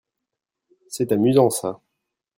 C'est 0.87 1.11
amusant 1.11 1.51
ça. 1.51 1.79